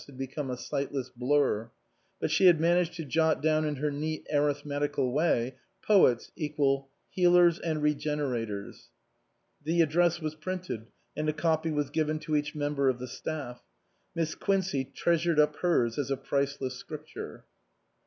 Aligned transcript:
had 0.07 0.17
become 0.17 0.49
a 0.49 0.57
sightless 0.57 1.09
blur. 1.11 1.69
But 2.19 2.31
she 2.31 2.47
had 2.47 2.59
managed 2.59 2.95
to 2.95 3.05
jot 3.05 3.39
down 3.39 3.65
in 3.65 3.75
her 3.75 3.91
neat 3.91 4.25
arithmetical 4.33 5.11
way:" 5.11 5.57
Poets 5.83 6.31
= 6.71 7.09
healers 7.11 7.59
and 7.59 7.83
regenerators." 7.83 8.89
The 9.63 9.83
address 9.83 10.19
was 10.19 10.33
printed 10.33 10.87
and 11.15 11.29
a 11.29 11.33
copy 11.33 11.69
was 11.69 11.91
given 11.91 12.17
to 12.21 12.35
each 12.35 12.55
member 12.55 12.89
of 12.89 12.97
the 12.97 13.07
staff. 13.07 13.61
Miss 14.15 14.33
Quincey 14.33 14.85
treasured 14.85 15.39
up 15.39 15.57
hers 15.57 15.99
as 15.99 16.09
a 16.09 16.17
priceless 16.17 16.73
scripture. 16.77 17.45